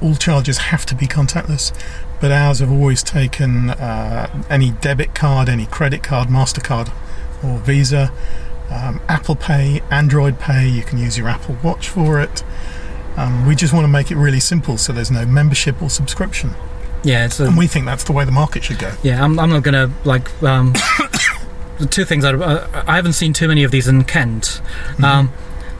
[0.00, 1.72] all charges have to be contactless,
[2.20, 6.92] but ours have always taken uh, any debit card, any credit card, Mastercard,
[7.44, 8.12] or Visa.
[8.70, 12.44] Um, Apple Pay, Android Pay, you can use your Apple Watch for it.
[13.16, 16.54] Um, we just want to make it really simple so there's no membership or subscription.
[17.02, 18.92] Yeah, it's a, And we think that's the way the market should go.
[19.02, 19.24] yeah.
[19.24, 20.72] I'm, I'm not gonna like um,
[21.78, 22.24] the two things.
[22.24, 24.60] Are, uh, I haven't seen too many of these in Kent,
[25.02, 25.32] um,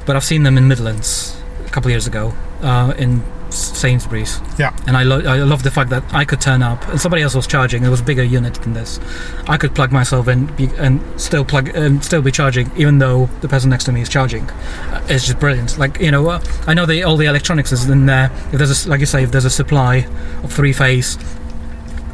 [0.06, 4.40] but I've seen them in Midlands a couple of years ago uh, in Sainsbury's.
[4.58, 4.76] Yeah.
[4.86, 7.34] and I, lo- I love the fact that I could turn up and somebody else
[7.34, 7.84] was charging.
[7.84, 9.00] It was a bigger unit than this.
[9.46, 13.26] I could plug myself in be, and still plug and still be charging, even though
[13.40, 14.48] the person next to me is charging.
[14.50, 15.78] Uh, it's just brilliant.
[15.78, 18.30] Like you know, uh, I know the, all the electronics is in there.
[18.52, 20.06] If there's a, like you say, if there's a supply
[20.42, 21.16] of three phase.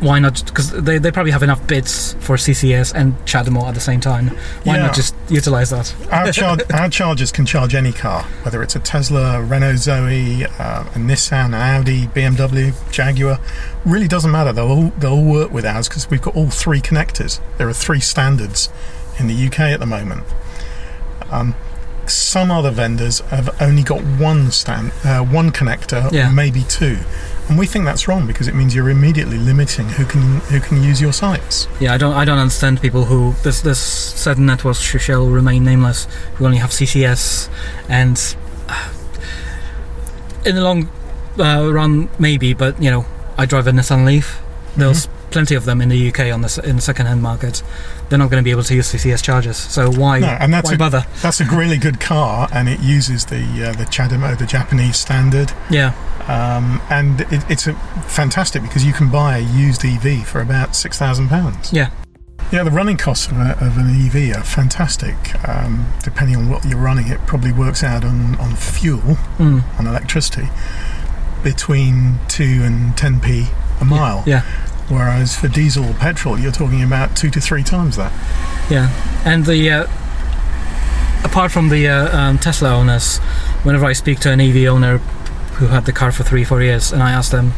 [0.04, 0.44] Why not?
[0.44, 4.28] Because they, they probably have enough bits for CCS and CHAdeMO at the same time.
[4.64, 4.86] Why Yeah.
[4.86, 5.94] not just utilize that?
[6.12, 10.48] Our, char- our chargers can charge any car, whether it's a Tesla, Renault Zoe, uh,
[10.94, 13.38] a Nissan, Audi, BMW, Jaguar.
[13.86, 14.52] Really doesn't matter.
[14.52, 17.40] They'll all, they'll all work with ours because we've got all three connectors.
[17.56, 18.68] There are three standards
[19.18, 20.24] in the UK at the moment.
[21.30, 21.54] Um,
[22.06, 26.28] some other vendors have only got one stand, uh, one connector, Yeah.
[26.28, 26.98] or maybe two,
[27.48, 30.82] and we think that's wrong because it means you're immediately limiting who can who can
[30.82, 31.68] use your sites.
[31.80, 36.06] Yeah, I don't I don't understand people who this there's certain networks shall remain nameless
[36.36, 37.48] who only have CCS
[37.88, 38.36] and
[38.68, 38.92] uh,
[40.44, 40.88] in the long
[41.38, 43.04] uh, run maybe, but you know
[43.36, 44.40] I drive a Nissan Leaf.
[44.76, 47.62] There's plenty of them in the UK on the in the second-hand market.
[48.08, 50.68] They're not going to be able to use CCS chargers, so why No, and that's
[50.68, 51.06] why a- bother?
[51.22, 55.52] That's a really good car, and it uses the uh, the CHAdeMO, the Japanese standard.
[55.70, 55.92] Yeah,
[56.28, 57.74] Um, and it, it's a
[58.06, 61.72] fantastic because you can buy a used EV for about six thousand pounds.
[61.72, 61.90] yeah,
[62.52, 65.16] Yeah, the running costs of, a, of an EV are fantastic.
[65.48, 69.86] Um, depending on what you're running, it probably works out on, on fuel, mm, on
[69.86, 70.48] electricity,
[71.42, 73.46] between two and ten p
[73.84, 74.22] a mile.
[74.26, 74.42] yeah,
[74.88, 78.12] Whereas for diesel or petrol, you're talking about two to three times that.
[78.70, 78.88] yeah.
[79.24, 79.86] And the uh,
[81.24, 83.18] apart from the uh, um, Tesla owners,
[83.62, 84.98] whenever I speak to an EV owner
[85.58, 87.50] who had the car for three, four years, and I ask them,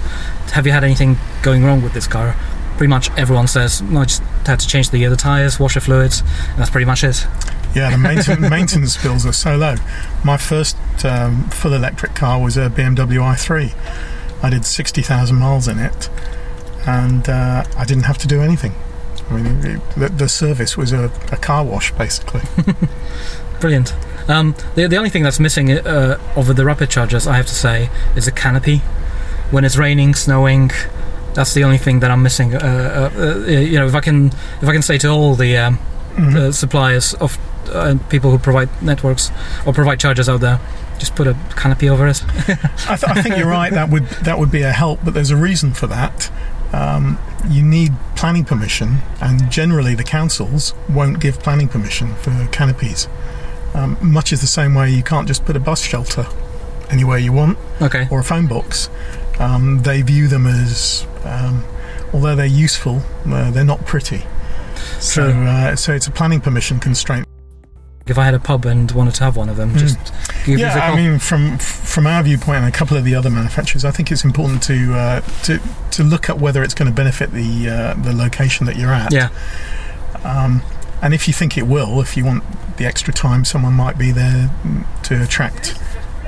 [0.52, 2.36] "Have you had anything going wrong with this car?"
[2.76, 6.20] Pretty much everyone says, "No, I just had to change the other tires, washer fluids,
[6.20, 7.26] and that's pretty much it."
[7.74, 9.76] Yeah, the mainten- maintenance bills are so low.
[10.24, 13.72] My first um, full electric car was a BMW i3,
[14.42, 16.08] I did sixty thousand miles in it,
[16.86, 18.74] and uh, I didn't have to do anything.
[19.30, 22.42] I mean, it, the, the service was a, a car wash basically.
[23.60, 23.94] Brilliant.
[24.28, 27.54] Um, the, the only thing that's missing uh, over the rapid chargers, I have to
[27.54, 28.78] say, is a canopy.
[29.50, 30.70] When it's raining, snowing,
[31.34, 32.54] that's the only thing that I'm missing.
[32.54, 35.56] Uh, uh, uh, you know, if I can, if I can say to all the,
[35.56, 35.78] um,
[36.16, 36.32] Mhm.
[36.32, 37.36] the suppliers of
[37.72, 39.30] uh, people who provide networks
[39.66, 40.58] or provide chargers out there,
[40.98, 42.22] just put a canopy over us.
[42.88, 43.72] I, th- I think you're right.
[43.72, 46.30] That would that would be a help, but there's a reason for that.
[46.72, 53.08] Um, you need planning permission, and generally the councils won't give planning permission for canopies.
[53.74, 56.26] Um, much is the same way you can't just put a bus shelter
[56.90, 58.08] anywhere you want Okay.
[58.10, 58.88] or a phone box.
[59.38, 61.64] Um, they view them as, um,
[62.12, 64.22] although they're useful, uh, they're not pretty.
[64.98, 67.26] So, uh, so it's a planning permission constraint.
[68.06, 69.78] If I had a pub and wanted to have one of them, Mm.
[69.78, 69.98] just
[70.44, 70.92] give us a Yeah.
[70.92, 74.12] I mean, from from our viewpoint and a couple of the other manufacturers, I think
[74.12, 75.58] it's important to uh, to
[75.90, 79.12] to look at whether it's going to benefit the uh, the location that you're at.
[79.12, 79.28] yeah.
[80.24, 80.62] Um,
[81.02, 82.44] and if you think it will, if you want
[82.78, 84.50] the extra time, someone might be there
[85.04, 85.74] to attract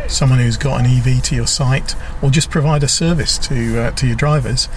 [0.08, 3.90] someone who's got an EV to your site, or just provide a service to uh,
[3.92, 4.68] to your drivers.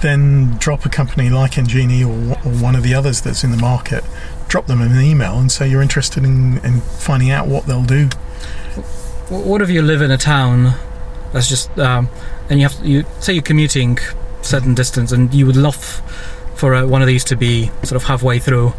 [0.00, 3.56] Then drop a company like Engenie or, or one of the others that's in the
[3.56, 4.02] market.
[4.52, 8.08] Drop them an email and say you're interested in, in finding out what they'll do.
[9.30, 10.74] What if you live in a town
[11.32, 12.10] that's just, um,
[12.50, 13.96] and you have you say you're commuting
[14.42, 16.02] certain distance, and you would love
[16.54, 18.74] for uh, one of these to be sort of halfway through,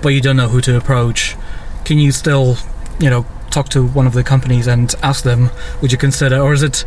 [0.00, 1.36] but you don't know who to approach.
[1.84, 2.56] Can you still,
[2.98, 5.50] you know, talk to one of the companies and ask them?
[5.82, 6.78] Would you consider, or is it?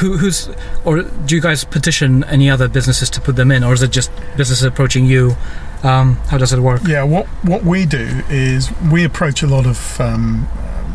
[0.00, 0.50] Who, who's
[0.84, 3.92] or do you guys petition any other businesses to put them in, or is it
[3.92, 5.36] just businesses approaching you?
[5.84, 6.80] Um, how does it work?
[6.86, 10.48] Yeah, what what we do is we approach a lot of um,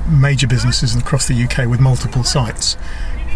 [0.09, 2.75] major businesses across the UK with multiple sites.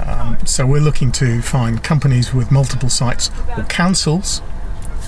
[0.04, 4.42] Um, so we're looking to find companies with multiple sites or councils.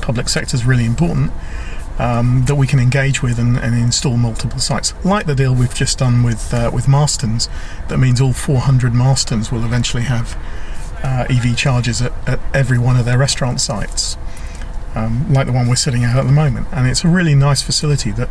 [0.01, 1.31] Public sector is really important
[1.97, 5.73] um, that we can engage with and, and install multiple sites, like the deal we've
[5.73, 7.49] just done with uh, with Marstons.
[7.89, 10.37] That means all 400 Marstons will eventually have
[11.03, 14.15] uh, EV chargers at, at every one of their restaurant sites
[14.95, 16.67] um, like the one we're sitting at at the moment.
[16.71, 18.29] And it's a really nice facility that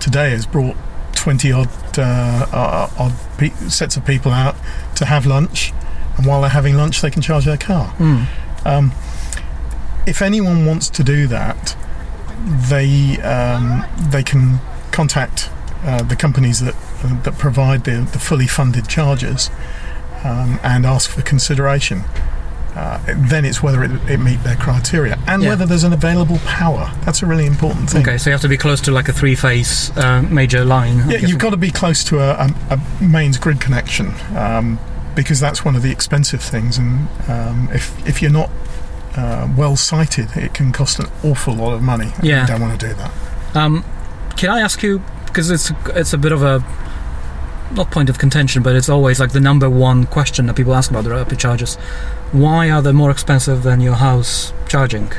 [0.00, 0.76] today has brought
[1.14, 1.68] 20 odd,
[1.98, 4.56] uh, odd pe- sets of people out
[4.96, 5.72] to have lunch.
[6.16, 7.88] And while they're having lunch, they can charge their car.
[7.98, 8.24] Hmm.
[8.66, 8.92] Um,
[10.06, 11.76] if anyone wants to do that,
[12.68, 14.60] they um, they can
[14.92, 15.50] contact
[15.84, 19.50] uh, the companies that uh, that provide the, the fully funded chargers
[20.24, 22.02] um, and ask for consideration.
[22.76, 25.48] Uh, then it's whether it, it meet their criteria and Yeah.
[25.50, 26.90] whether there's an available power.
[27.04, 28.02] That's a really important thing.
[28.02, 31.00] Okay, so you have to be close to like a three-phase uh, major line.
[31.00, 34.78] I Yeah, you've got to be close to a, a, a mains grid connection um,
[35.16, 36.78] because that's one of the expensive things.
[36.78, 38.50] And um, if if you're not
[39.16, 42.12] uh, well sited, it can cost an awful lot of money.
[42.22, 42.42] Yeah.
[42.42, 43.10] you don't want to do that.
[43.56, 43.84] Um,
[44.36, 46.64] can I ask you because it's it's a bit of a
[47.72, 50.90] not point of contention, but it's always like the number one question that people ask
[50.90, 51.76] about the rapid chargers.
[52.32, 55.10] Why are they more expensive than your house charging?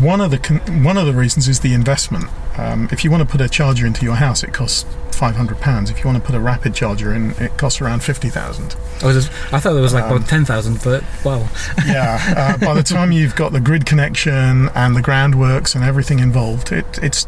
[0.00, 2.26] One of the con- one of the reasons is the investment.
[2.56, 5.58] Um, if you want to put a charger into your house, it costs five hundred
[5.60, 5.90] pounds.
[5.90, 8.74] If you want to put a rapid charger in, it costs around fifty thousand.
[9.02, 9.10] Oh,
[9.52, 11.48] I thought it was like Um, about ten thousand, but wow.
[11.86, 12.18] yeah.
[12.36, 16.72] Uh, by the time you've got the grid connection and the groundworks and everything involved,
[16.72, 17.26] it, it's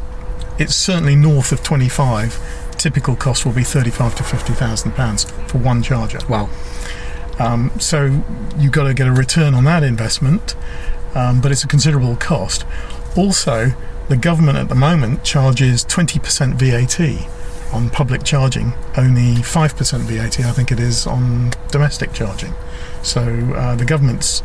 [0.59, 2.39] it's certainly north of twenty five.
[2.85, 6.19] Typical cost will be thirty five to fifty thousand pounds for one charger.
[6.29, 6.51] Wow.
[7.39, 8.23] Um, so
[8.59, 10.55] you've got to get a return on that investment,
[11.15, 12.67] um, but it's a considerable cost.
[13.17, 13.73] Also,
[14.11, 17.27] the government at the moment charges 20% VAT
[17.73, 22.53] on public charging, only 5% VAT, I think it is, on domestic charging.
[23.03, 24.43] So uh, the government's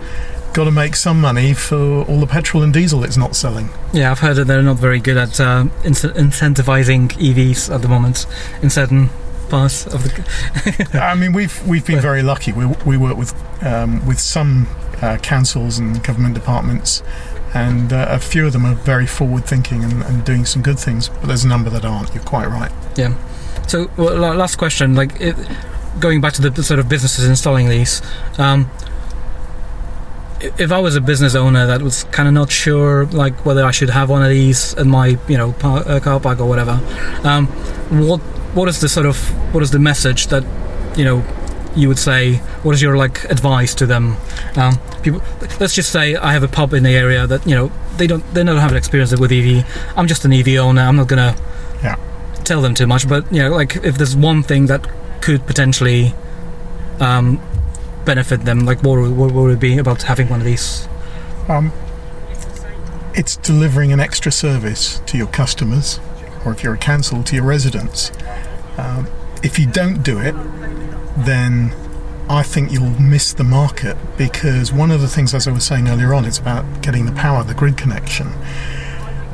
[0.53, 3.69] got to make some money for all the petrol and diesel it's not selling.
[3.93, 7.88] Yeah, I've heard that they're not very good at uh, in- incentivizing EVs at the
[7.88, 8.25] moment
[8.62, 9.09] in certain
[9.49, 10.89] parts of the.
[11.01, 12.51] I mean, we've we've been very lucky.
[12.51, 13.33] We, we work with
[13.63, 14.67] um, with some
[15.01, 17.03] uh, councils and government departments,
[17.53, 20.79] and uh, a few of them are very forward thinking and, and doing some good
[20.79, 21.09] things.
[21.09, 22.13] But there's a number that aren't.
[22.13, 22.71] You're quite right.
[22.95, 23.15] Yeah.
[23.67, 24.95] So, well, last question.
[24.95, 25.35] Like, it,
[26.00, 28.02] going back to the sort of businesses installing these,
[28.37, 28.69] um,
[30.42, 33.71] if I was a business owner that was kind of not sure, like whether I
[33.71, 36.79] should have one of these in my, you know, par- uh, car park or whatever,
[37.23, 37.48] um,
[38.08, 38.19] what
[38.56, 39.17] what is the sort of
[39.54, 40.44] what is the message that
[40.98, 41.23] you know
[41.75, 42.35] you would say?
[42.63, 44.15] What is your like advice to them?
[44.56, 45.21] Um, people,
[45.60, 48.23] let's just say I have a pub in the area that you know they don't
[48.33, 49.65] they don't have an experience with EV.
[49.98, 50.81] I'm just an EV owner.
[50.81, 51.35] I'm not gonna
[51.83, 51.96] Yeah.
[52.44, 54.87] tell them too much, but you know, like if there's one thing that
[55.21, 56.13] could potentially
[57.00, 57.40] um,
[58.10, 58.62] benefit them?
[58.62, 60.87] Like, what, what would it be about having one of these?
[61.47, 61.71] Um,
[63.13, 65.99] it's delivering an extra service to your customers,
[66.43, 68.12] or if you're a council, to your residents.
[68.79, 69.07] Um,
[69.43, 70.33] if you don't do it,
[71.23, 71.71] then
[72.27, 75.87] I think you'll miss the market because one of the things, as I was saying
[75.87, 78.31] earlier on, it's about getting the power, the grid connection.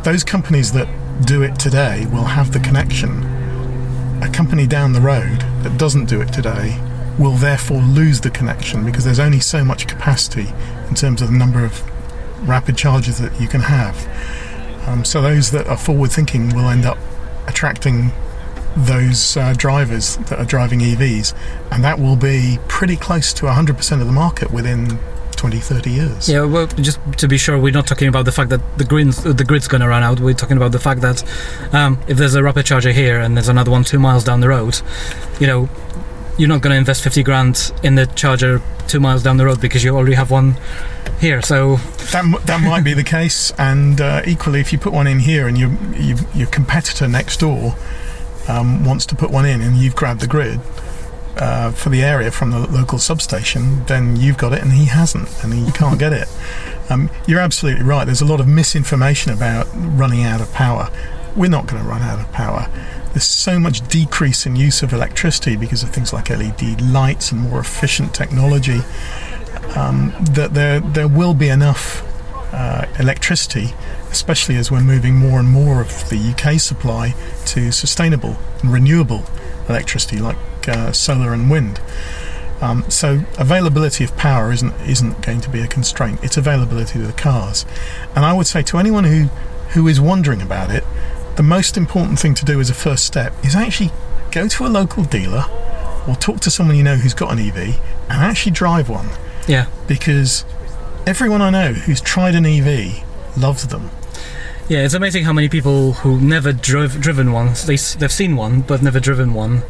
[0.04, 0.90] Those companies that
[1.26, 3.24] do it today will have the connection.
[4.22, 6.78] A company down the road that doesn't do it today
[7.18, 10.48] will therefore lose the connection because there's only so much capacity
[10.90, 11.84] in terms of the number of
[12.48, 14.08] rapid charges that you can have.
[14.88, 16.98] Um, so those that are forward thinking will end up
[17.48, 18.12] attracting
[18.76, 21.34] those uh, drivers that are driving EVs,
[21.72, 25.00] and that will be pretty close to 100% of the market within
[25.38, 26.30] 20, 30 years.
[26.30, 29.24] Yeah, well, just to be sure, we're not talking about the fact that the grid's,
[29.24, 30.20] the grid's going to run out.
[30.20, 31.24] We're talking about the fact that
[31.74, 34.50] um, if there's a rapid charger here and there's another one two miles down the
[34.50, 34.82] road,
[35.40, 35.70] you know,
[36.38, 39.62] you're not going to invest 50 grand in the charger two miles down the road
[39.62, 40.56] because you already have one
[41.20, 41.42] here.
[41.42, 41.78] So,
[42.12, 45.48] That, that might be the case, and uh, equally, if you put one in here
[45.48, 47.76] and you, you, your competitor next door
[48.48, 50.60] um, wants to put one in and you've grabbed the grid
[51.38, 55.44] uh, for the area from the local substation, then you've got it and he hasn't,
[55.44, 56.28] and he can't get it.
[56.90, 58.06] Um, you're absolutely right.
[58.06, 60.90] There's a lot of misinformation about running out of power.
[61.36, 62.70] We're not going to run out of power.
[63.16, 67.40] There's so much decrease in use of electricity because of things like LED lights and
[67.40, 68.82] more efficient technology
[69.74, 72.04] um, that there there will be enough
[72.54, 73.74] uh, electricity,
[74.12, 79.24] especially as we're moving more and more of the UK supply to sustainable and renewable
[79.70, 81.80] electricity like uh, solar and wind.
[82.60, 86.22] Um, so availability of power isn't isn't going to be a constraint.
[86.22, 87.66] It's availability of the cars,
[88.14, 89.28] and I would say to anyone who
[89.70, 90.84] who is wondering about it,
[91.36, 93.92] the most important thing to do as a first step is actually
[94.32, 95.46] go to a local dealer
[96.08, 99.10] or talk to someone you know who's got an EV and actually drive one
[99.48, 100.44] yeah, because
[101.06, 103.04] everyone I know who's tried an EV
[103.38, 103.92] loves them.
[104.68, 108.62] yeah, it's amazing how many people who never drove driven one, they they've seen one
[108.62, 109.62] but never driven one,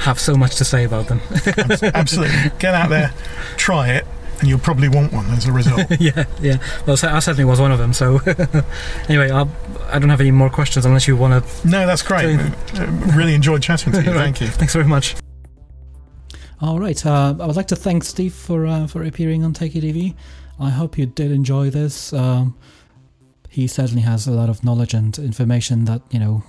[0.00, 1.20] have so much to say about them.
[1.94, 2.50] Absolutely.
[2.58, 3.14] Get out there,
[3.56, 4.06] try it,
[4.44, 5.86] and you'll probably want one as a result.
[5.98, 6.58] yeah, yeah.
[6.86, 7.94] Well, I certainly was one of them.
[7.94, 8.18] So,
[9.08, 9.50] anyway, I'll,
[9.86, 11.66] I don't have any more questions unless you want to.
[11.66, 12.38] No, that's great.
[12.38, 12.86] Uh,
[13.16, 14.12] really enjoyed chatting to you.
[14.12, 14.48] Thank you.
[14.48, 15.16] Thanks very much.
[16.60, 17.06] All right.
[17.06, 20.14] Uh, I would like to thank Steve for uh, for appearing on Take It EV.
[20.60, 22.12] I hope you did enjoy this.
[22.12, 22.56] Um,
[23.48, 26.44] he certainly has a lot of knowledge and information that you know.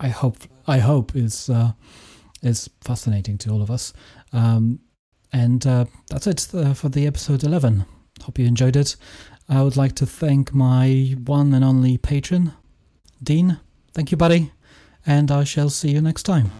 [0.00, 1.72] I hope I hope is uh,
[2.42, 3.92] is fascinating to all of us.
[4.32, 4.80] Um,
[5.32, 7.84] and uh, that's it uh, for the episode eleven.
[8.22, 8.96] Hope you enjoyed it.
[9.48, 12.52] I would like to thank my one and only patron,
[13.22, 13.60] Dean.
[13.92, 14.52] Thank you, buddy.
[15.06, 16.50] And I shall see you next time.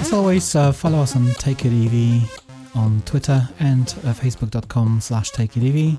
[0.00, 2.40] As always, uh, follow us on Take It EV
[2.74, 5.98] on Twitter and uh, facebook.com slash Take It EV.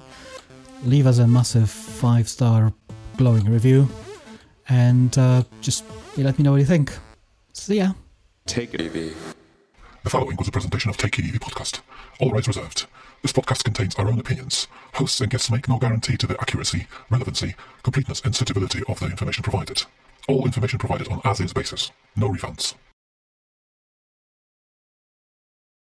[0.84, 2.74] Leave us a massive five star
[3.18, 3.88] glowing review
[4.70, 5.84] and uh, just
[6.16, 6.92] you let me know what you think.
[7.54, 7.94] See ya.
[8.46, 9.16] Take it EV.
[10.04, 11.82] The following was a presentation of Take It EV podcast.
[12.20, 12.88] All rights reserved.
[13.22, 14.68] This podcast contains our own opinions.
[14.96, 17.54] Hosts and guests make no guarantee to the accuracy, relevancy,
[17.84, 19.84] completeness, and suitability of the information provided.
[20.28, 21.92] All information provided on as is basis.
[22.16, 22.74] No refunds.